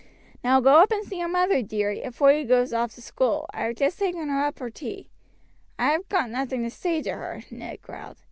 [0.43, 3.45] Now go up and see your mother, dearie, afore you goes off to school.
[3.53, 5.11] I have just taken her up her tea."
[5.77, 8.17] "I have got nothing to say to her," Ned growled.